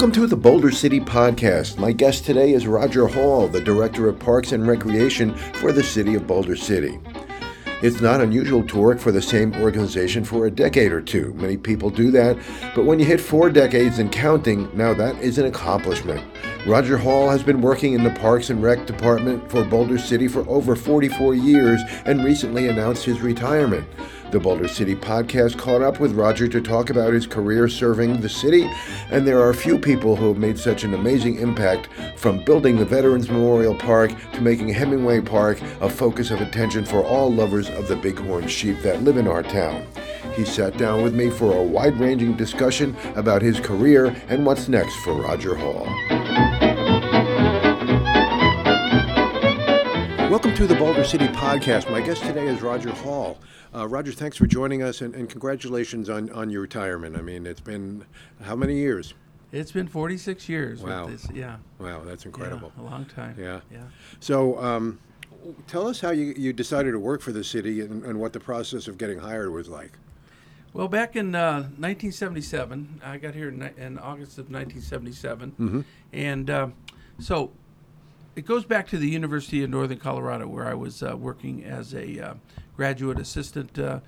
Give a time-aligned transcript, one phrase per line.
[0.00, 1.76] Welcome to the Boulder City Podcast.
[1.76, 6.14] My guest today is Roger Hall, the Director of Parks and Recreation for the City
[6.14, 6.98] of Boulder City.
[7.82, 11.34] It's not unusual to work for the same organization for a decade or two.
[11.34, 12.38] Many people do that,
[12.74, 16.24] but when you hit four decades and counting, now that is an accomplishment.
[16.66, 20.48] Roger Hall has been working in the Parks and Rec Department for Boulder City for
[20.48, 23.86] over 44 years and recently announced his retirement.
[24.30, 28.28] The Boulder City podcast caught up with Roger to talk about his career serving the
[28.28, 28.70] city,
[29.10, 32.84] and there are few people who have made such an amazing impact from building the
[32.84, 37.88] Veterans Memorial Park to making Hemingway Park a focus of attention for all lovers of
[37.88, 39.84] the bighorn sheep that live in our town.
[40.36, 44.68] He sat down with me for a wide ranging discussion about his career and what's
[44.68, 46.49] next for Roger Hall.
[50.30, 51.90] Welcome to the Boulder City Podcast.
[51.90, 53.36] My guest today is Roger Hall.
[53.74, 57.16] Uh, Roger, thanks for joining us and, and congratulations on, on your retirement.
[57.16, 58.04] I mean, it's been
[58.40, 59.14] how many years?
[59.50, 60.82] It's been 46 years.
[60.82, 61.08] Wow.
[61.08, 61.26] This.
[61.34, 61.56] Yeah.
[61.80, 62.72] Wow, that's incredible.
[62.76, 63.34] Yeah, a long time.
[63.36, 63.60] Yeah.
[63.72, 63.82] Yeah.
[64.20, 65.00] So, um,
[65.66, 68.40] tell us how you, you decided to work for the city and, and what the
[68.40, 69.92] process of getting hired was like.
[70.72, 75.80] Well, back in uh, 1977, I got here in, in August of 1977, Mm-hmm.
[76.12, 76.68] and uh,
[77.18, 77.50] so
[78.36, 81.94] it goes back to the University of Northern Colorado, where I was uh, working as
[81.94, 82.34] a uh,
[82.76, 84.00] graduate assistant uh,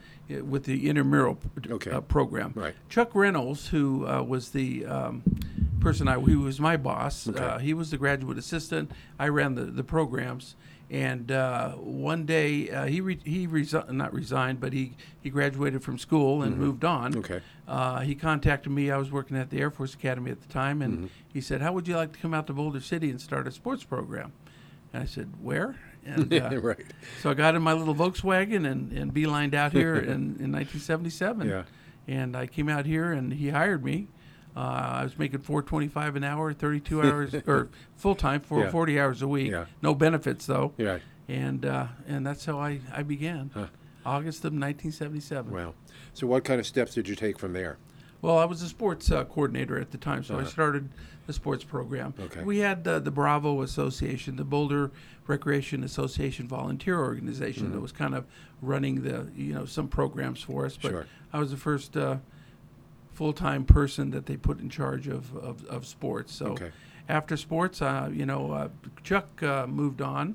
[0.45, 1.91] with the intramural Okay.
[1.91, 2.53] uh, program.
[2.55, 2.75] Right.
[2.89, 5.23] Chuck Reynolds, who uh, was the um,
[5.81, 7.29] person I, he was my boss.
[7.29, 7.39] Okay.
[7.39, 8.91] Uh, he was the graduate assistant.
[9.19, 10.55] I ran the, the programs.
[10.93, 15.83] And uh, one day uh, he re- he resi- not resigned, but he, he graduated
[15.83, 17.13] from school and moved on.
[17.15, 17.21] Mm-hmm.
[17.21, 17.41] Okay.
[17.67, 18.91] Uh, he contacted me.
[18.91, 21.07] I was working at the Air Force Academy at the time, and Mm-hmm.
[21.33, 23.51] he said, "How would you like to come out to Boulder City and start a
[23.51, 24.33] sports program?"
[24.93, 26.85] And I said, "Where?" And uh, right.
[27.23, 31.49] so I got in my little Volkswagen and, and beelined out here in, in 1977.
[31.49, 31.63] Yeah.
[32.07, 34.09] And I came out here and he hired me.
[34.57, 38.71] Uh, I was making 4.25 an hour, 32 hours or full time for Yeah.
[38.71, 39.51] 40 hours a week.
[39.51, 39.65] Yeah.
[39.81, 40.73] No benefits though.
[40.77, 40.99] Yeah.
[41.29, 43.51] And uh, and that's how I, I began.
[43.55, 43.67] Huh.
[44.05, 45.53] August of 1977.
[45.53, 45.75] Wow.
[46.13, 47.79] So, what kind of steps did you take from there?
[48.21, 50.49] Well, I was a sports uh, coordinator at the time, so I Uh-huh.
[50.49, 50.89] started
[51.27, 52.13] the sports program.
[52.21, 52.43] Okay.
[52.43, 54.91] We had uh, the Bravo Association, the Boulder
[55.29, 58.27] Recreation Association volunteer organization that was kind of
[58.61, 60.77] running the you know some programs for us.
[60.77, 60.97] But Mm-hmm.
[60.99, 61.07] Sure.
[61.33, 61.97] I was the first
[63.23, 66.35] uh, full-time person that they put in charge of of, of sports.
[66.35, 66.71] So Okay.
[67.09, 68.69] after sports, uh, you know, uh,
[69.05, 70.35] Chuck uh, moved on.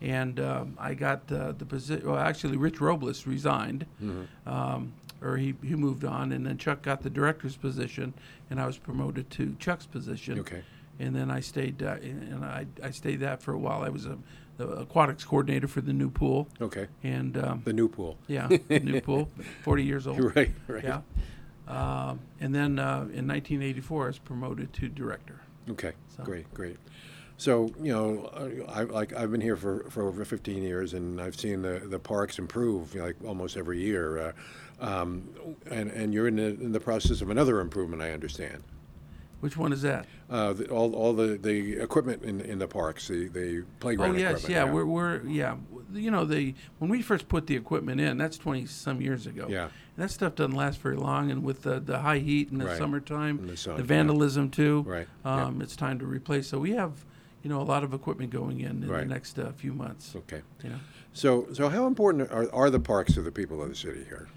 [0.00, 2.04] And um, I got uh, the position.
[2.08, 4.48] Well, actually, Rich Robles resigned Mm-hmm.
[4.48, 4.92] um,
[5.22, 8.12] or he, he moved on, and then Chuck got the director's position,
[8.50, 10.40] and I was promoted to Chuck's position.
[10.40, 10.62] Okay.
[10.98, 13.84] And then I stayed, uh, and I, I stayed that for a while.
[13.84, 14.18] I was a,
[14.56, 16.88] the aquatics coordinator for the new pool, Okay.
[17.04, 18.16] and um, The new pool.
[18.26, 19.28] yeah, the new pool,
[19.62, 20.34] 40 years old.
[20.34, 20.50] Right.
[20.66, 20.82] Right.
[20.82, 21.02] Yeah.
[21.68, 25.40] Um, and then uh, in 1984, I was promoted to director.
[25.70, 26.76] Okay, So- great, great.
[27.38, 31.20] So you know, uh, I like I've been here for, for over 15 years, and
[31.20, 34.18] I've seen the, the parks improve like almost every year.
[34.18, 34.32] Uh,
[34.80, 35.28] um,
[35.68, 38.62] and and you're in the, in the process of another improvement, I understand.
[39.42, 40.06] Which one is that?
[40.30, 44.18] Uh, the, all all the, the equipment in in the parks, the the playground Oh
[44.18, 44.50] yes, equipment.
[44.54, 45.56] yeah, we're we're yeah.
[45.92, 49.46] You know the when we first put the equipment in, that's twenty some years ago.
[49.50, 49.64] Yeah.
[49.64, 52.66] And that stuff doesn't last very long, and with the, the high heat in the
[52.66, 52.78] Right.
[52.78, 53.86] summertime, In the sun, the yeah.
[53.88, 54.84] vandalism too.
[54.86, 55.44] Right, yeah.
[55.46, 56.46] Um, It's time to replace.
[56.46, 57.04] So we have,
[57.42, 59.00] you know, a lot of equipment going in in Right.
[59.00, 60.14] the next uh, few months.
[60.14, 60.42] okay.
[60.62, 60.78] You know.
[61.14, 64.28] So so how important are, are the parks to the people of the city here?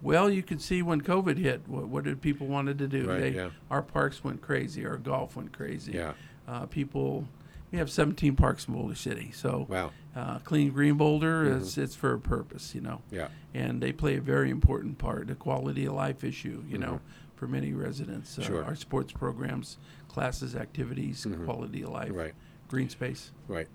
[0.00, 3.08] Well, you could see when COVID hit, what, what did people wanted to do?
[3.08, 3.50] Right, they, yeah.
[3.70, 4.86] Our parks went crazy.
[4.86, 5.92] Our golf went crazy.
[5.92, 6.12] Yeah.
[6.46, 7.26] Uh, people,
[7.72, 9.32] we have 17 parks in Boulder City.
[9.34, 9.90] So Wow.
[10.14, 11.62] uh, Clean Green Boulder Mm-hmm.
[11.62, 13.02] is it's for a purpose, you know.
[13.10, 13.28] Yeah.
[13.54, 17.00] and they play a very important part, a quality of life issue, you know,
[17.34, 18.38] for many residents.
[18.38, 18.52] Uh, Mm-hmm.
[18.52, 18.64] Sure.
[18.64, 22.18] Our sports programs, classes, activities, quality of life, Mm-hmm.
[22.18, 22.34] Right.
[22.68, 23.32] green space.
[23.48, 23.66] Right.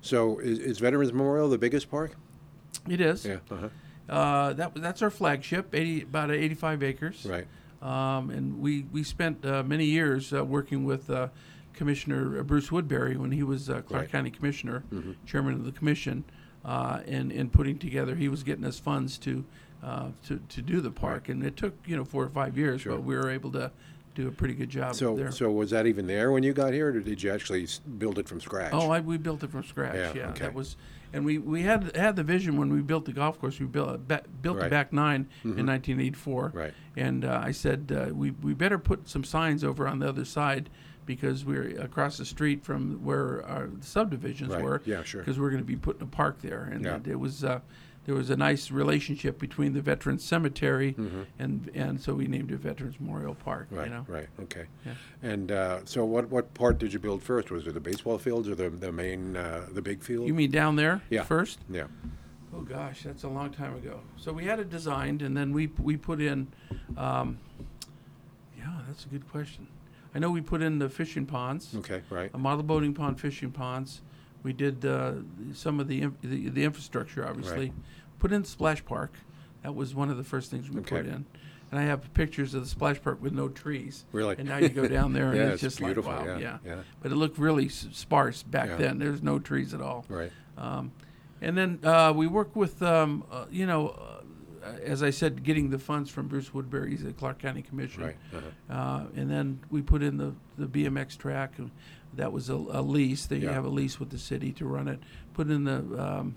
[0.00, 2.16] So is, is Veterans Memorial the biggest park?
[2.88, 3.26] It is.
[3.26, 3.38] Yeah.
[3.50, 3.68] Uh-huh.
[4.08, 7.26] Uh, that that's our flagship, 80, about 85 acres.
[7.28, 7.46] Right.
[7.82, 11.28] Um, and we we spent uh, many years uh, working with uh,
[11.74, 14.10] Commissioner Bruce Woodbury when he was uh, Clark Right.
[14.12, 15.12] County Commissioner, Mm-hmm.
[15.26, 16.24] Chairman of the Commission,
[16.64, 18.14] uh, and and putting together.
[18.14, 19.44] He was getting us funds to
[19.82, 22.82] uh, to to do the park, and it took you know four or five years,
[22.82, 22.94] Sure.
[22.96, 23.70] but we were able to
[24.16, 25.30] do a pretty good job So, there.
[25.30, 28.18] so was that even there when you got here, or did you actually s- build
[28.18, 28.72] it from scratch?
[28.72, 29.94] Oh, I, we built it from scratch.
[29.94, 30.40] Yeah, Yeah, okay.
[30.40, 30.76] that was,
[31.12, 33.60] and we, we had had the vision when we built the golf course.
[33.60, 34.64] We built a ba- built Right.
[34.64, 36.52] the back 9 in 1984.
[36.54, 36.74] Right.
[36.96, 40.24] And uh, I said uh, we we better put some signs over on the other
[40.24, 40.70] side
[41.04, 44.62] because we're across the street from where our subdivisions Right.
[44.64, 44.82] were.
[44.86, 45.20] Yeah, sure.
[45.20, 46.96] Because we're going to be putting a park there, and Yeah.
[46.96, 47.44] it, it was.
[47.44, 47.60] Uh,
[48.06, 50.94] there was a nice relationship between the Veterans Cemetery
[51.38, 53.66] and and so we named it Veterans Memorial Park.
[53.66, 53.76] Mm-hmm.
[53.76, 54.04] Right, You know.
[54.08, 54.64] right, okay.
[54.86, 54.92] Yeah.
[55.22, 57.50] And uh, so, what what part did you build first?
[57.50, 60.26] Was it the baseball fields or the the main uh, the big field?
[60.28, 61.24] You mean down there Yeah.
[61.24, 61.58] first?
[61.68, 61.86] yeah,
[62.54, 64.00] Oh gosh, that's a long time ago.
[64.16, 66.46] So we had it designed, and then we we put in.
[66.96, 67.38] Um,
[68.56, 69.66] yeah, that's a good question.
[70.14, 73.50] I know we put in the fishing ponds, okay, right, a model boating pond, fishing
[73.50, 74.00] ponds.
[74.46, 75.14] We did uh,
[75.54, 77.58] some of the, in- the the infrastructure, obviously.
[77.70, 77.72] Right.
[78.20, 79.12] Put in splash park.
[79.64, 81.08] That was one of the first things we put Okay.
[81.08, 81.26] in.
[81.72, 84.04] And I have pictures of the splash park with no trees.
[84.12, 84.36] really.
[84.38, 86.12] And now you go down there, and yeah, it's just beautiful.
[86.12, 88.76] like wow, yeah, yeah, But it looked really s- sparse back Yeah.
[88.76, 88.98] then.
[89.00, 90.04] There's no trees at all.
[90.08, 90.92] right, Um,
[91.42, 93.88] and then uh, we work with, um, uh, you know,
[94.62, 98.04] uh, as I said, getting the funds from Bruce Woodbury, he's a Clark County Commission.
[98.04, 98.16] right.
[98.32, 98.72] Uh-huh.
[98.72, 101.58] Uh, and then we put in the, the BMX track.
[101.58, 101.72] and
[102.16, 103.26] That was a, a lease.
[103.26, 103.52] They Yeah.
[103.52, 104.98] have a lease with the city to run it.
[105.34, 106.36] Put in the, um,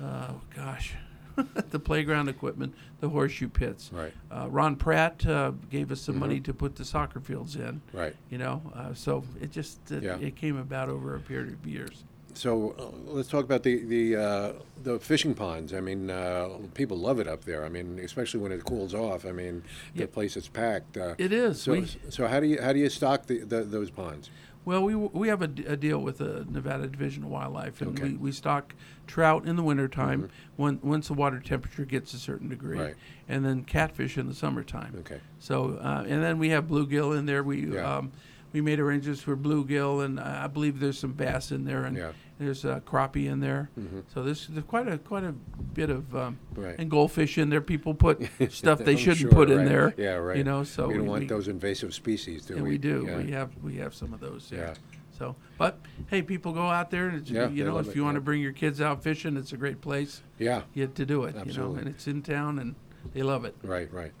[0.00, 0.94] uh, gosh,
[1.70, 3.90] the playground equipment, the horseshoe pits.
[3.92, 6.20] Right, Uh, Ron Pratt uh, gave us some Mhm.
[6.20, 7.82] money to put the soccer fields in.
[7.92, 8.14] right.
[8.30, 10.18] You know, uh, so it just uh, Yeah.
[10.18, 12.04] it came about over a period of years.
[12.34, 15.72] So uh, let's talk about the the uh, the fishing ponds.
[15.72, 17.64] I mean, uh, people love it up there.
[17.64, 19.24] I mean, especially when it cools off.
[19.24, 19.62] I mean,
[19.94, 20.06] the Yeah.
[20.12, 20.96] place is packed.
[20.98, 21.60] Uh, It is.
[21.62, 24.30] so We- so how do you how do you stock the, the those ponds?
[24.66, 28.08] Well, we we have a deal with the Nevada Division of Wildlife, and Okay.
[28.10, 28.74] we, we stock
[29.06, 32.94] trout in the wintertime when once the water temperature gets a certain degree, Right.
[33.28, 34.92] and then catfish in the summertime.
[34.98, 35.20] Okay.
[35.38, 37.44] So uh, and then we have bluegill in there.
[37.44, 37.98] We Yeah.
[37.98, 38.10] um,
[38.52, 42.10] we made arrangements for bluegill, and I believe there's some bass in there, and Yeah.
[42.38, 43.70] There's uh, crappie in there.
[43.78, 44.02] Mhm.
[44.12, 46.74] So there's, there's quite a quite a bit of um, Right.
[46.78, 47.60] and goldfish in there.
[47.60, 49.68] People put stuff they shouldn't sure, put in right.
[49.68, 49.94] there.
[49.96, 50.36] Yeah, right.
[50.36, 52.70] You know, so we don't we- want we- those invasive species, do and we?
[52.70, 53.04] we do.
[53.08, 53.16] Yeah.
[53.18, 54.50] We have we have some of those.
[54.52, 54.58] Yeah.
[54.58, 54.74] Yeah.
[55.18, 55.78] So, but
[56.08, 57.08] hey, people go out there.
[57.08, 58.18] And it's, Yeah, you know, if it, you want yeah.
[58.18, 60.62] to bring your kids out fishing, it's a great place Yeah.
[60.74, 61.28] yet to do it.
[61.28, 61.78] You know, Absolutely.
[61.80, 62.74] and it's in town, and
[63.14, 63.54] they love it.
[63.62, 63.90] Right.
[63.90, 64.12] Right.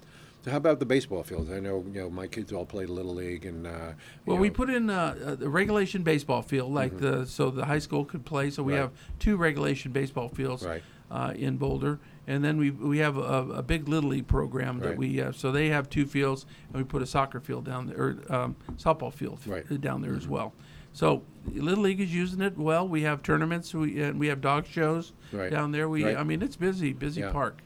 [0.46, 1.50] How about the baseball fields?
[1.50, 3.66] I know you know my kids all played little league and.
[3.66, 3.92] Uh,
[4.24, 8.04] Well, we put in uh, a regulation baseball field, like the so the high school
[8.04, 8.50] could play.
[8.50, 8.80] So we Mm-hmm.
[8.80, 8.82] Right.
[8.82, 10.82] have two regulation baseball fields Right.
[11.10, 11.98] uh, in Boulder,
[12.28, 13.20] and then we we have a,
[13.56, 14.98] a big little league program that Right.
[14.98, 17.98] we uh, so they have two fields, and we put a soccer field down there,
[18.00, 19.40] or um, softball field.
[19.40, 19.76] Mm-hmm.
[19.76, 20.52] down there as well.
[20.92, 21.22] So
[21.54, 22.86] little league is using it well.
[22.88, 25.50] We have tournaments, we and we have dog shows Right.
[25.50, 25.88] down there.
[25.88, 26.14] We.
[26.14, 27.32] I mean it's busy, busy Yeah.
[27.32, 27.62] park.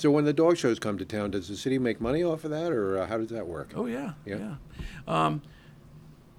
[0.00, 2.50] So when the dog shows come to town, does the city make money off of
[2.52, 3.72] that, or uh, how does that work?
[3.76, 4.38] Oh yeah, Yeah.
[4.38, 4.54] yeah.
[5.06, 5.42] Um,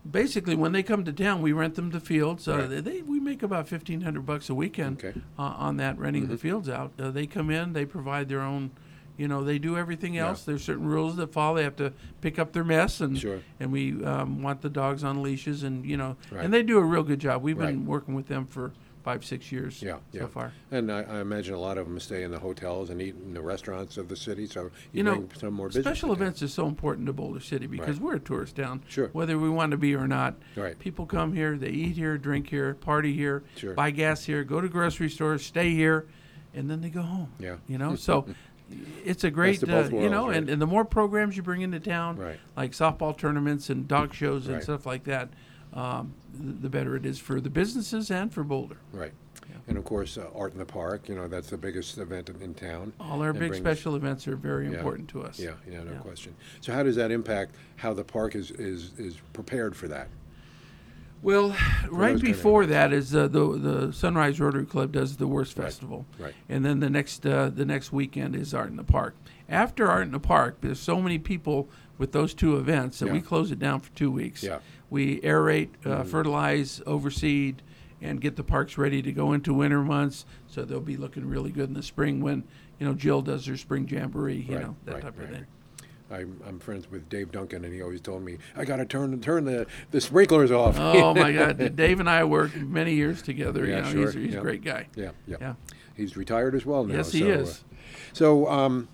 [0.10, 2.48] basically, when they come to town, we rent them the fields.
[2.48, 2.70] Uh, Right.
[2.72, 5.10] they, they we make about fifteen hundred bucks a weekend Okay.
[5.20, 5.40] Mm-hmm.
[5.42, 6.92] uh, on that renting the fields out.
[7.00, 8.72] Uh, they come in, they provide their own.
[9.16, 10.30] You know, they do everything Yeah.
[10.30, 10.44] else.
[10.44, 11.58] There's certain rules that follow.
[11.58, 13.42] They have to pick up their mess, and Sure.
[13.60, 16.44] and we um, want the dogs on leashes, and you know, Right.
[16.44, 17.44] and they do a real good job.
[17.44, 18.72] We've been working with them for
[19.04, 20.28] five, six years Yeah, so yeah.
[20.28, 20.54] far.
[20.72, 23.34] And I, I imagine a lot of them stay in the hotels and eat in
[23.34, 24.46] the restaurants of the city.
[24.48, 25.84] So you, You know, bring some more business.
[25.86, 28.02] Special events is so important to Boulder City because Right.
[28.06, 28.84] we're a tourist town.
[28.88, 29.10] Sure.
[29.14, 30.36] Whether we want to be or not.
[30.56, 30.78] Right.
[30.78, 33.74] People come here, they eat here, drink here, party here, Sure.
[33.74, 36.06] buy gas here, go to grocery stores, stay here,
[36.54, 37.32] and then they go home.
[37.40, 37.56] Yeah.
[37.68, 38.26] You know, so
[39.04, 40.38] it's a great, uh, you know, right?
[40.38, 42.40] and, and the more programs you bring into town, Right.
[42.56, 45.30] like softball tournaments and dog shows and stuff like that,
[45.74, 48.78] um, the, better it is for the businesses and for Boulder.
[48.92, 49.14] Right.
[49.50, 49.56] Yeah.
[49.68, 51.08] And of course, uh, Art in the Park.
[51.08, 52.94] You know, that's the biggest event in, town.
[53.00, 54.78] All our big brings- special events are very Yeah.
[54.78, 55.40] important to us.
[55.40, 55.98] Yeah, yeah, no Yeah.
[56.00, 56.36] question.
[56.60, 60.10] So how does that impact how the park is is, is prepared for that?
[61.24, 61.58] Well, those
[61.92, 65.56] right kind of before that is uh, the the Sunrise Rotary Club does the Wurst
[65.58, 66.34] Right, Festival, right.
[66.50, 69.16] and then the next uh, the next weekend is Art in the Park.
[69.48, 71.70] After Art in the Park, there's so many people
[72.02, 74.42] with those two events that we close it down for two weeks.
[74.42, 74.58] Yeah.
[74.90, 76.08] We aerate, uh, Mhm.
[76.08, 77.58] fertilize, overseed,
[78.02, 80.26] and get the parks ready to go into winter months.
[80.48, 82.44] So they'll be looking really good in the spring when
[82.80, 85.46] you know Jill does her spring jamboree, you Right, know that right, type of thing.
[86.10, 89.22] I'm, I'm friends with Dave Duncan, and he always told me I got to turn
[89.22, 90.78] turn the, the sprinklers off.
[90.80, 93.64] Oh my God, Dave and I worked many years together.
[93.68, 94.40] Yeah, you know, sure, he's, he's yeah.
[94.40, 94.88] a great guy.
[94.96, 95.54] Yeah, yeah, Yeah.
[95.96, 96.96] He's retired as well now.
[96.96, 97.50] Yes, he so, is.
[97.60, 97.76] uh,
[98.14, 98.88] so, um,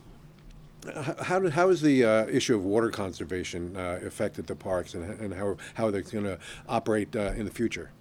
[1.24, 5.19] how did, how is the uh, issue of water conservation uh, affected the parks, and,
[5.19, 7.91] and how how they're going to operate uh, in the future?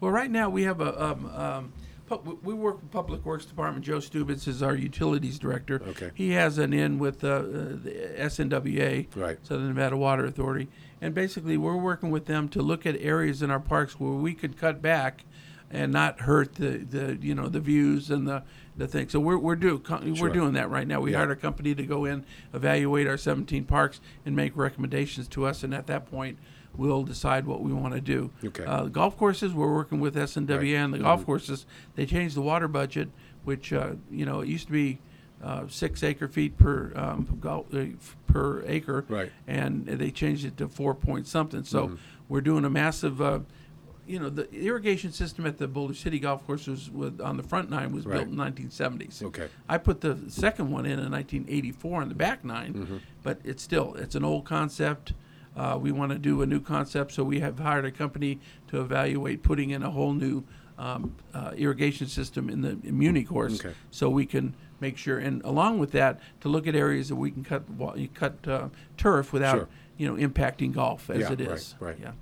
[0.00, 1.72] Well, right now we have a, um, um,
[2.06, 3.84] pu- we work with Public Works Department.
[3.84, 5.82] Joe Stubitz is our utilities director.
[5.88, 6.10] Okay.
[6.14, 9.38] He has an in with uh, uh, the SNWA, Right.
[9.42, 10.68] Southern Nevada Water Authority,
[11.00, 14.32] and basically we're working with them to look at areas in our parks where we
[14.34, 15.24] could cut back
[15.70, 18.42] and not hurt the, the you know the views and the
[18.76, 19.08] the thing.
[19.08, 19.82] So we're we're do
[20.20, 21.00] we're doing that right now.
[21.00, 21.18] We Yeah.
[21.18, 25.62] hired a company to go in, evaluate our 17 parks, and make recommendations to us.
[25.62, 26.38] And at that point,
[26.76, 28.30] we'll decide what we want to do.
[28.44, 28.64] Okay.
[28.64, 30.76] Uh, the golf courses, we're working with Right.
[30.78, 30.84] Mm-hmm.
[30.84, 31.66] and the golf courses.
[31.94, 33.10] They changed the water budget,
[33.44, 34.98] which uh, you know it used to be
[35.42, 37.84] uh, six acre feet per um, golf, uh,
[38.26, 39.30] per acre, Right.
[39.46, 41.64] and they changed it to four point something.
[41.64, 41.96] So
[42.28, 43.20] we're doing a massive.
[44.10, 47.44] You know, the irrigation system at the Boulder City Golf Course was with, on the
[47.44, 48.16] front nine was Right.
[48.16, 49.22] built in 1970s.
[49.22, 49.46] Okay.
[49.68, 52.96] I put the second one in in 1984 on the back 9 Mm-hmm.
[53.22, 55.12] but it's still it's an old concept.
[55.56, 58.38] Uh, we want to do a new concept, so we have hired a company
[58.68, 60.42] to evaluate putting in a whole new
[60.78, 63.74] um, uh, irrigation system in the Muni course, Okay.
[63.90, 65.18] so we can make sure.
[65.18, 67.62] And along with that, to look at areas that we can cut
[68.14, 69.68] cut uh, turf without Sure.
[69.98, 71.46] you know impacting golf as it is.
[71.80, 71.98] Yeah, it right, right.
[72.00, 72.12] Yeah.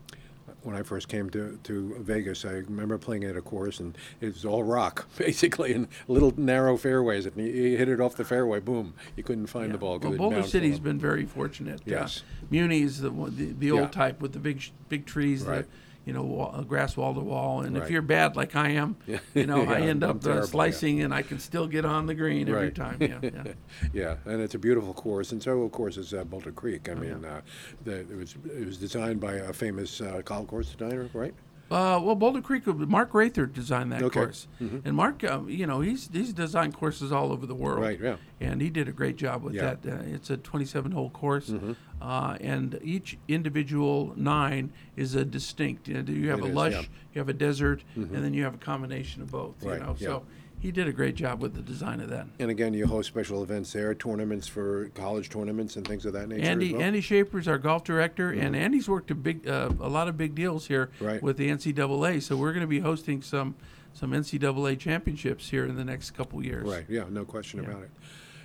[0.69, 4.27] When I first came to, to Vegas, I remember playing at a course and it
[4.27, 7.25] was all rock, basically, and little narrow fairways.
[7.25, 9.99] If you, hit it off the fairway, boom, you couldn't find the ball.
[9.99, 11.81] Well, Boulder City's been very fortunate.
[11.87, 12.19] Yes.
[12.21, 13.89] Uh, Muni is the, the, the old Yeah.
[13.89, 15.65] type with the big big trees, Right.
[15.65, 15.69] the,
[16.09, 17.61] you know, wall, grass wall to wall.
[17.61, 17.85] And Right.
[17.85, 18.97] if you're bad like I am,
[19.35, 20.47] you know, I Yeah, end I'm up terrible, uh, yeah.
[20.47, 22.75] slicing and I can still get on the green every Right.
[22.75, 22.97] time.
[23.01, 23.53] Yeah, yeah.
[23.93, 26.89] Yeah, and it's a beautiful course, and so of course is uh, Boulder Creek.
[26.89, 27.43] I Oh, mean, uh,
[27.85, 31.35] the, it was it was designed by a famous uh, golf course designer, right?
[31.71, 34.21] Uh, well, Boulder Creek, uh, Mark Rathert designed that Okay.
[34.21, 34.69] Mm-hmm.
[34.71, 38.01] course, and Mark, uh, you know, he's he's designed courses all over the world, Right,
[38.01, 38.17] yeah.
[38.41, 39.75] and he did a great job with Yeah.
[39.75, 39.89] Mm-hmm.
[39.89, 40.01] that.
[40.01, 41.53] Uh, it's a 27-hole course,
[42.01, 45.89] uh, and each individual nine is a distinct.
[45.89, 46.79] You, know, you have It a is, lush, yeah.
[46.81, 46.93] Mm-hmm.
[47.15, 49.63] you have a desert, and then you have a combination of both.
[49.63, 50.07] Right, You know, yeah.
[50.09, 50.23] so
[50.61, 52.27] he did a great job with the design of that.
[52.39, 56.29] And again, you host special events there, tournaments for college tournaments and things of that
[56.29, 56.43] nature.
[56.43, 56.83] as Andy well?
[56.83, 60.35] Andy Shaper's our golf director, and Andy's worked a big uh, a lot of big
[60.35, 61.23] deals here Right.
[61.23, 62.21] with the NCAA.
[62.23, 63.55] So we're going to be hosting some
[63.95, 66.69] some NCAA championships here in the next couple years.
[66.69, 66.85] Right.
[66.89, 67.05] Yeah.
[67.11, 67.91] No question about it.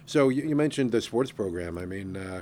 [0.05, 1.77] So you, you mentioned the sports program.
[1.77, 2.41] I mean, uh,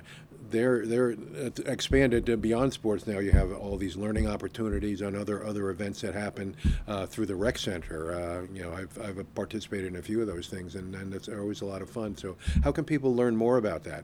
[0.51, 3.19] they're they're uh, expanded to beyond sports now.
[3.19, 6.55] You have all these learning opportunities on other other events that happen
[6.87, 8.13] uh, through the rec center.
[8.13, 11.29] Uh, you know, I've, I've participated in a few of those things, and, and it's
[11.29, 12.15] always a lot of fun.
[12.17, 14.03] So, how can people learn more about that?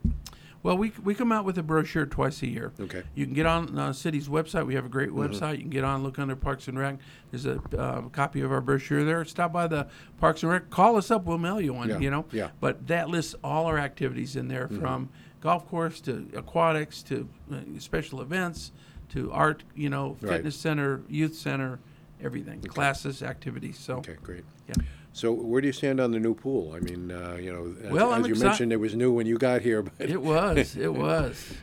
[0.64, 2.74] Well, we, we come out with a brochure twice a year.
[2.80, 3.04] Okay.
[3.16, 4.66] You can get on the city's website.
[4.66, 5.54] We have a great website.
[5.54, 6.98] You can get on, look under Parks and Rec.
[7.32, 9.24] There's a uh, copy of our brochure there.
[9.24, 9.88] Stop by the
[10.20, 10.70] Parks and Rec.
[10.70, 11.26] Call us up.
[11.26, 11.90] We'll mail you one.
[11.90, 12.26] Yeah, You know.
[12.32, 12.46] yeah.
[12.48, 12.56] Mm-hmm.
[12.60, 15.10] But that lists all our activities in there, from
[15.42, 18.72] golf course to aquatics to uh, special events
[19.10, 19.64] to art.
[19.76, 20.34] You know, Right.
[20.34, 21.80] fitness center, youth center,
[22.24, 23.78] everything, classes, activities.
[23.78, 23.98] So.
[23.98, 24.44] Okay, great.
[24.68, 24.76] Yeah.
[25.14, 26.74] So, where do you stand on the new pool?
[26.76, 29.38] I mean, uh, you know, as, Well, as you mentioned, it was new when you
[29.40, 30.76] got here, but It was.
[30.78, 31.54] It was.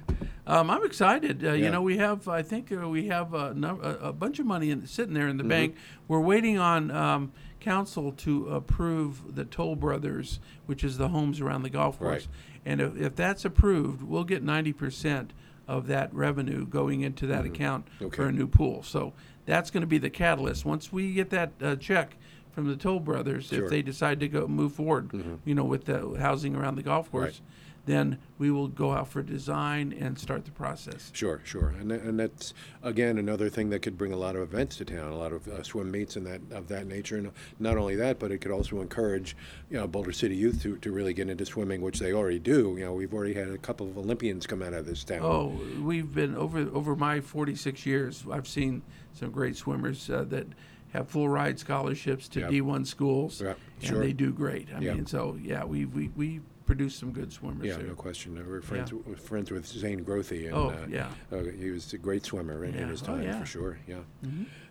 [0.47, 1.45] Um, I'm excited.
[1.45, 1.65] Uh, Yeah.
[1.67, 2.27] You know, we have.
[2.27, 5.29] I think uh, we have a, num- a, a bunch of money in, sitting there
[5.29, 5.49] in Mm-hmm.
[5.49, 5.77] the bank.
[6.09, 11.63] We're waiting on um, council to approve the Toll Brothers, which is the homes around
[11.63, 12.27] the golf course.
[12.27, 12.29] Right.
[12.67, 15.33] And if, if that's approved, we'll get 90 percent
[15.67, 18.05] of that revenue going into that account Mm-hmm.
[18.07, 18.17] Okay.
[18.17, 18.83] for a new pool.
[18.83, 19.13] So
[19.47, 20.65] that's going to be the catalyst.
[20.65, 22.17] Once we get that uh, check
[22.53, 23.57] from the Toll Brothers, Sure.
[23.59, 23.65] Mm-hmm.
[23.65, 25.11] if they decide to go move forward,
[25.45, 27.41] you know, with the housing around the golf course Right.
[27.87, 31.11] Then we will go out for design and start the process.
[31.15, 34.77] Sure, sure, and and that's again another thing that could bring a lot of events
[34.77, 37.17] to town, a lot of uh, swim meets and that of that nature.
[37.17, 39.37] And not only that, but it could also encourage
[39.71, 42.75] you know Boulder City youth to, to really get into swimming, which they already do.
[42.79, 45.21] You know, we've already had a couple of Olympians come out of this town.
[45.23, 48.25] Oh, we've been over over my 46 years.
[48.31, 50.47] I've seen some great swimmers uh, that
[50.93, 52.51] have full ride scholarships to Yep.
[52.51, 53.99] D1 schools, Yep, and sure.
[54.01, 54.69] they do great.
[54.75, 54.95] I Yep.
[54.97, 57.67] mean, so yeah, we we, we produce some good swimmers.
[57.67, 57.87] Yeah, here.
[57.89, 58.39] no question.
[58.39, 58.99] Uh, We're friends, Yeah.
[58.99, 60.47] w- friends with Zane Grothe.
[60.47, 61.11] And, Oh, uh, yeah.
[61.33, 63.25] uh, he was a great swimmer in, in his Oh, time.
[63.25, 63.41] Mm-hmm.
[63.41, 63.79] for sure.
[63.87, 64.01] Yeah.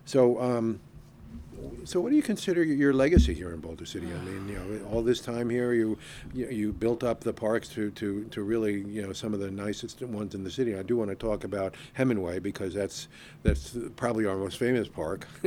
[0.04, 0.80] So, um,
[1.84, 4.06] so what do you consider your legacy here in Boulder City?
[4.06, 5.98] I mean, you know, all this time here, you
[6.32, 9.50] you, you built up the parks to, to, to really, you know, some of the
[9.50, 10.76] nicest ones in the city.
[10.76, 13.08] I do want to talk about Hemingway because that's
[13.42, 15.26] that's probably our most famous park.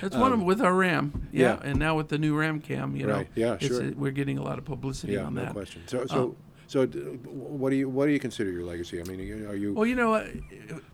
[0.00, 1.70] That's one of them with our RAM, yeah, Um, yeah.
[1.70, 3.28] and now with the new RAM cam, you know, Right.
[3.34, 3.90] Yeah, sure.
[3.96, 5.52] we're getting a lot of publicity yeah, on no that.
[5.52, 5.82] question.
[5.86, 6.36] So, so,
[6.68, 9.00] so, what do you what do you consider your legacy?
[9.00, 10.28] I mean, are you Well, you know, uh,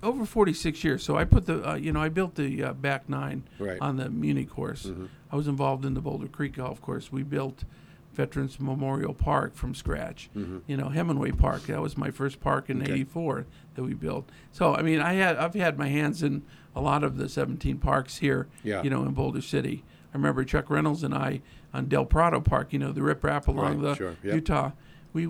[0.02, 1.02] over 46 years.
[1.02, 3.78] So I put the, uh, you know, I built the uh, back nine Right.
[3.80, 4.88] on the Muni course.
[5.30, 7.10] I was involved in the Boulder Creek Golf Course.
[7.12, 7.64] We built
[8.12, 10.30] Veterans Memorial Park from scratch.
[10.34, 11.62] You know, Hemingway Park.
[11.66, 12.92] That was my first park in Okay.
[12.92, 14.30] '84 that we built.
[14.52, 16.42] So I mean, I had I've had my hands in
[16.76, 18.46] a lot of the 17 parks here.
[18.62, 18.82] Yeah.
[18.84, 19.82] You know, in Boulder City.
[20.12, 21.40] I remember Chuck Reynolds and I
[21.72, 22.72] on Del Prado Park.
[22.72, 24.34] You know, the riprap along Right, the sure, yep.
[24.36, 24.70] Utah.
[25.14, 25.26] We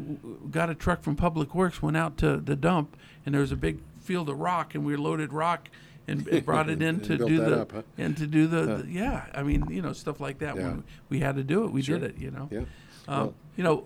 [0.50, 3.56] got a truck from Public Works, went out to the dump, and there was a
[3.56, 5.68] big field of rock, and we loaded rock
[6.08, 7.82] and, and brought it in to do the up, huh?
[7.98, 9.26] and to do the, the- yeah.
[9.34, 10.56] I mean, you know, stuff like that.
[10.56, 10.62] Yeah.
[10.68, 11.98] When we had to do it, we Sure.
[11.98, 12.18] did it.
[12.18, 12.48] You know.
[12.50, 12.58] yeah?
[12.60, 12.66] Um,
[13.20, 13.84] Well- you know,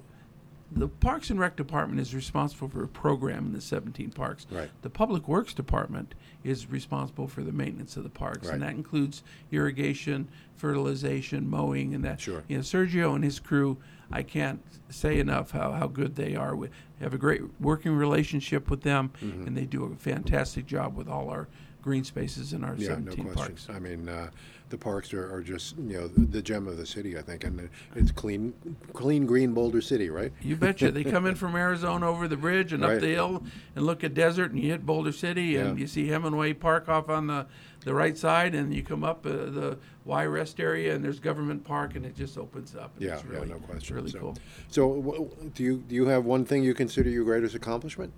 [0.70, 4.46] the Parks and Rec Department is responsible for a program in the 17 parks.
[4.50, 4.70] Right.
[4.82, 6.14] The Public Works Department
[6.44, 8.54] is responsible for the maintenance of the parks, Right.
[8.54, 12.20] and that includes irrigation, fertilization, mowing, and that.
[12.20, 12.44] Sure.
[12.48, 13.78] You know, Sergio and his crew,
[14.10, 14.60] I can't
[14.90, 16.56] say enough how, how good they are.
[16.56, 16.68] We
[17.00, 19.46] have a great working relationship with them, Mm-hmm.
[19.46, 21.48] and they do a fantastic job with all our
[21.82, 23.34] green spaces in our Yeah, no 17 question.
[23.34, 23.68] parks.
[23.70, 24.30] I mean, uh,
[24.70, 27.44] the parks are, are just you know the, the gem of the city, I think,
[27.44, 28.52] and it's clean,
[28.92, 30.32] clean green Boulder City, right?
[30.42, 30.90] You betcha.
[30.90, 32.94] They come in from Arizona over the bridge and Right.
[32.96, 33.42] up the hill
[33.76, 35.80] and look at desert, and you hit Boulder City, and Yeah.
[35.82, 37.46] you see Hemingway Park off on the,
[37.88, 41.64] the right side, and you come up uh, the Y Rest area, and there's Government
[41.64, 42.92] Park, and it just opens up.
[42.96, 43.96] And Yeah, it's yeah, no question.
[43.96, 44.36] Really so, cool.
[44.68, 48.12] So, wh- do you do you have one thing you consider your greatest accomplishment?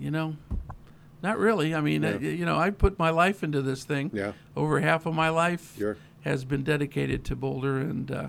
[0.00, 0.36] You know,
[1.22, 1.74] not really.
[1.74, 2.10] I mean, Yeah.
[2.14, 4.10] uh, you know, I put my life into this thing.
[4.14, 4.32] Yeah.
[4.56, 5.96] Over half of my life Sure.
[6.22, 8.28] has been dedicated to Boulder, and uh,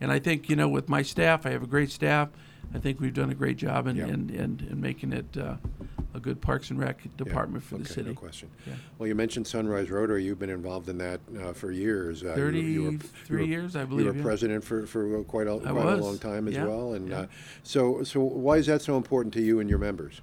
[0.00, 2.30] and I think you know, with my staff, I have a great staff.
[2.74, 4.06] I think we've done a great job in Yeah.
[4.08, 5.56] in, in, in making it uh,
[6.14, 8.08] a good Parks and Rec department for the okay, city.
[8.10, 8.50] No question.
[8.66, 8.74] Yeah.
[8.98, 10.24] Well, you mentioned Sunrise Rotary.
[10.24, 12.22] You've been involved in that uh, for years.
[12.22, 14.06] Uh, you- you were- you Thirty-three were- years, I believe.
[14.06, 14.24] You were yeah.
[14.24, 17.08] president for, for quite a I quite a was, long time as yeah, well, and
[17.08, 17.18] yeah.
[17.20, 17.26] uh,
[17.62, 20.20] so so why is that so important to you and your members?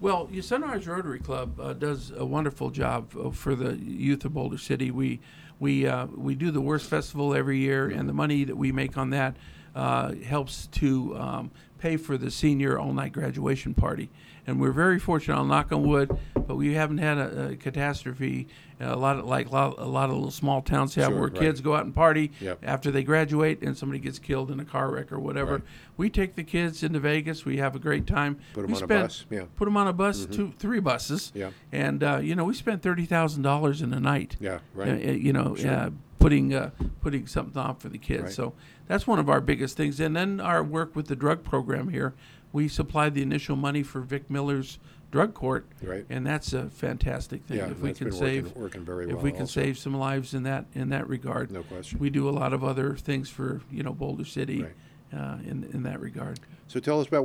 [0.00, 4.34] Well, your Sunrise Rotary Club uh, does a wonderful job uh, for the youth of
[4.34, 4.90] Boulder City.
[4.90, 5.20] We
[5.60, 8.98] we uh, we do the Wurst Festival every year, and the money that we make
[8.98, 9.36] on that
[9.74, 14.10] uh, helps to um, pay for the senior all-night graduation party.
[14.44, 15.36] And we're very fortunate.
[15.36, 18.48] I'll knock on wood, but we haven't had a, a catastrophe.
[18.80, 21.28] A lot of like a lot, a lot of little small towns have Sure, where
[21.28, 21.38] right.
[21.38, 22.58] kids go out and party Yep.
[22.64, 25.52] after they graduate, and somebody gets killed in a car wreck or whatever.
[25.52, 25.62] Right.
[25.96, 27.44] We take the kids into Vegas.
[27.44, 28.40] We have a great time.
[28.52, 29.44] Put 'em we on a spend- bus, yeah.
[29.54, 31.30] Put them on a bus, two, three buses.
[31.36, 31.50] Yeah.
[31.70, 34.36] And uh, you know, we spent thirty thousand dollars in a night.
[34.40, 34.88] Yeah, uh, right.
[34.88, 38.22] uh, you know, uh, putting uh, putting something on for the kids.
[38.24, 38.32] Right.
[38.32, 38.54] So
[38.92, 39.98] that's one of our biggest things.
[40.00, 42.12] And then our work with the drug program here,
[42.52, 44.78] we supplied the initial money for Vic Miller's
[45.10, 45.64] drug court.
[45.82, 46.04] Right.
[46.10, 47.56] And that's a fantastic thing.
[47.56, 49.60] Yeah, if we can save, working- working very if we can also.
[49.62, 52.00] save some lives in that in that regard, No question.
[52.00, 54.62] We do a lot of other things for you know Boulder City.
[54.64, 54.72] Right.
[55.14, 57.24] Uh, in in that regard, So tell us about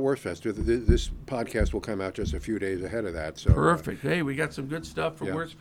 [0.62, 3.38] th- This podcast will come out just a few days ahead of that.
[3.38, 4.02] So uh, Perfect.
[4.02, 5.32] Hey, we got some good stuff for Yeah.
[5.32, 5.56] Wurst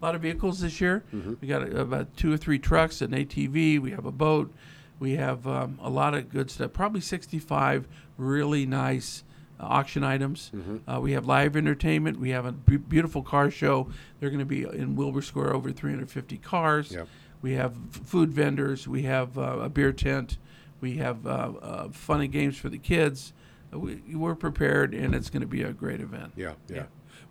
[0.00, 1.02] A lot of vehicles this year.
[1.12, 1.34] Mm-hmm.
[1.40, 3.80] We got uh, about two or three trucks, an ATV.
[3.80, 4.54] We have a boat.
[5.02, 6.72] We have um, a lot of good stuff.
[6.72, 9.24] Probably 65 really nice
[9.58, 10.52] uh, auction items.
[10.54, 10.88] Mm-hmm.
[10.88, 12.20] Uh, we have live entertainment.
[12.20, 13.88] We have a b- beautiful car show.
[14.20, 16.92] They're going to be in Wilbur Square over 350 cars.
[16.92, 17.08] Yep.
[17.42, 18.86] We have f- food vendors.
[18.86, 20.38] We have uh, a beer tent.
[20.80, 23.32] We have uh, uh, fun and games for the kids.
[23.72, 26.34] We, we're prepared, and it's going to be a great event.
[26.36, 26.76] Yeah, yeah.
[26.76, 26.82] Yeah.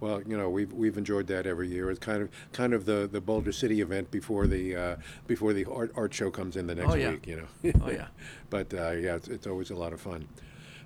[0.02, 1.92] Well, you know, we've we've enjoyed that every year.
[1.92, 4.96] It's kind of kind of the, the Boulder City event before the uh,
[5.28, 7.12] before the art, art show comes in the next Oh, yeah.
[7.12, 7.28] week.
[7.28, 7.72] You know.
[7.86, 8.08] Oh, yeah.
[8.50, 10.28] but uh, yeah, it's, it's always a lot of fun.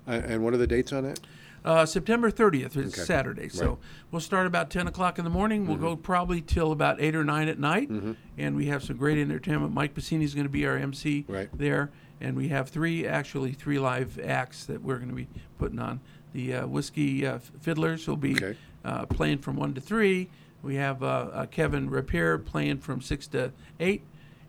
[0.06, 1.18] Uh, and what are the dates on that?
[1.64, 3.00] Uh, September 30th is Okay.
[3.06, 3.48] Saturday.
[3.48, 3.72] So Right.
[3.72, 3.82] Mm-hmm.
[4.12, 5.66] we'll start about 10 o'clock in the morning.
[5.66, 7.90] We'll go probably till about 8 or 9 at night.
[8.38, 9.74] And we have some great entertainment.
[9.74, 11.48] Mike Bassini is going to be our MC Right.
[11.52, 11.90] there.
[12.20, 15.26] And we have three, actually, three live acts that we're going to be
[15.58, 15.98] putting on.
[16.34, 18.56] The uh, Whiskey uh, Fiddlers will be Okay.
[18.86, 20.28] Uh, playing from 1 to 3.
[20.62, 24.02] We have uh, uh, Kevin Rapier playing from 6 to 8.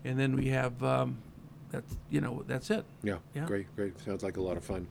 [0.05, 1.17] And then we have, um,
[1.71, 2.85] that's, you know, that's it.
[3.03, 3.45] Yeah, Yeah.
[3.45, 3.99] great, great.
[3.99, 4.87] Sounds like a lot of fun.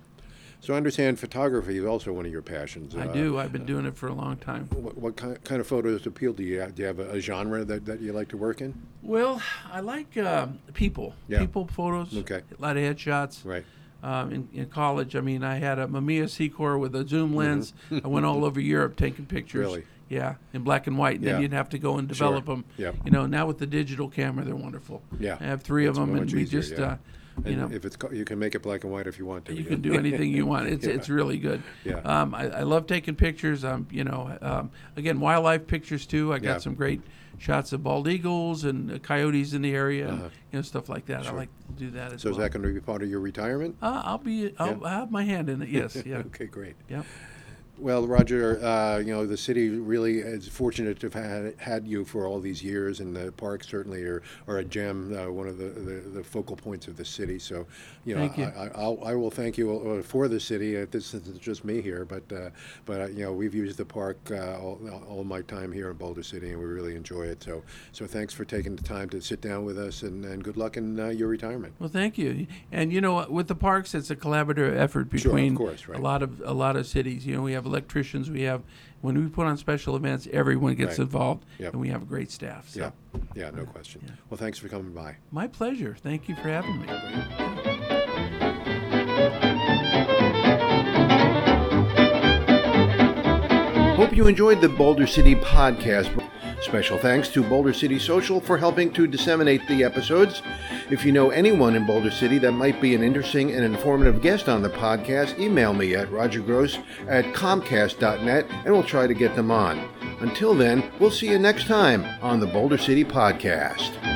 [0.60, 2.96] So I understand photography is also one of your passions.
[2.96, 3.38] I Uh, do.
[3.38, 4.64] I've been doing it for a long time.
[4.72, 6.66] What, what kind, kind of photos appeal to you?
[6.74, 8.74] Do you have a, genre that, that you like to work in?
[9.02, 9.40] Well,
[9.72, 11.40] I like um people, Yeah.
[11.40, 12.16] people photos.
[12.16, 12.40] Okay.
[12.58, 13.44] A lot of headshots.
[13.44, 13.64] Right.
[14.02, 17.72] Um, in, in college, I mean, I had a Mamiya Sekor with a zoom lens.
[17.90, 19.66] I went all over Europe taking pictures.
[19.66, 19.74] Mm-hmm.
[19.74, 19.86] Really?
[20.08, 21.16] Yeah, in black and white.
[21.16, 21.32] And Yeah.
[21.32, 22.64] then you'd have to go and develop them.
[22.76, 22.94] Yep.
[23.06, 25.02] You know, now with the digital camera, they're wonderful.
[25.18, 25.36] Yeah.
[25.40, 26.84] I have three of them, and we easier, just, yeah.
[26.84, 26.96] uh,
[27.44, 29.26] you And know, if it's co- you can make it black and white if you
[29.26, 29.54] want to.
[29.54, 29.68] you yeah.
[29.70, 30.68] can do anything you want.
[30.68, 30.94] It's Yeah.
[30.94, 31.60] it's really good.
[31.84, 31.96] Yeah.
[32.04, 33.64] Um, I, I love taking pictures.
[33.64, 36.32] Um, you know, um, again, wildlife pictures too.
[36.32, 36.58] I got Yeah.
[36.58, 37.00] some great
[37.38, 40.28] shots of bald eagles and coyotes in the area, and, Uh-huh.
[40.52, 41.24] you know, stuff like that.
[41.24, 41.32] Sure.
[41.34, 42.18] I like to do that as well.
[42.18, 43.76] So is that going to be part of your retirement?
[43.82, 44.54] uh, I'll be.
[44.58, 44.84] I'll, Yeah.
[44.84, 45.68] I have my hand in it.
[45.68, 45.96] Yes.
[46.06, 46.18] Yeah.
[46.18, 46.76] okay, great.
[46.88, 47.02] yeah.
[47.78, 52.04] Well, Roger, uh, you know the city really is fortunate to have had, had you
[52.06, 55.58] for all these years, and the parks certainly are, are a gem, uh, one of
[55.58, 57.38] the, the, the focal points of the city.
[57.38, 57.66] So,
[58.06, 58.44] you know, you.
[58.44, 60.76] I, I, I'll, I will thank you uh, for the city.
[60.80, 62.48] Uh, This isn't just me here, but uh,
[62.86, 65.96] but uh, you know we've used the park uh, all, all my time here in
[65.98, 67.42] Boulder City, and we really enjoy it.
[67.42, 67.62] So
[67.92, 70.78] so thanks for taking the time to sit down with us, and, and good luck
[70.78, 71.74] in uh, your retirement.
[71.78, 72.46] Well, thank you.
[72.72, 75.98] And you know, with the parks, it's a collaborative effort between Sure, course, right.
[75.98, 77.26] a lot of a lot of cities.
[77.26, 78.62] You know, we have have electricians, we have,
[79.00, 81.00] when we put on special events, everyone gets Right.
[81.00, 81.72] involved, Yep.
[81.72, 82.80] and we have a great staff, so.
[82.80, 84.02] Yeah, yeah, no question.
[84.30, 85.16] Well, thanks for coming by.
[85.30, 87.96] My pleasure, thank you for having me.
[93.96, 96.12] Hope you enjoyed the Boulder City podcast.
[96.62, 100.42] Special thanks to Boulder City Social for helping to disseminate the episodes.
[100.90, 104.48] If you know anyone in Boulder City that might be an interesting and informative guest
[104.48, 109.50] on the podcast, email me at rogergross at comcast.net and we'll try to get them
[109.50, 109.88] on.
[110.20, 114.15] Until then, we'll see you next time on the Boulder City Podcast.